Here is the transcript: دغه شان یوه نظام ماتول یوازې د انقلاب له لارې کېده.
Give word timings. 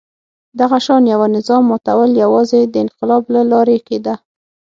دغه 0.59 0.77
شان 0.85 1.03
یوه 1.13 1.27
نظام 1.35 1.63
ماتول 1.71 2.09
یوازې 2.23 2.61
د 2.67 2.75
انقلاب 2.83 3.23
له 3.35 3.41
لارې 3.51 3.77
کېده. 3.87 4.15